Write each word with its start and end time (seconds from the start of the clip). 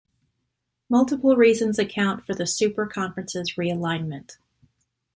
Multiple 0.89 1.35
reasons 1.35 1.77
account 1.77 2.25
for 2.25 2.33
the 2.33 2.47
super 2.47 2.87
conferences 2.87 3.53
realignment. 3.53 4.37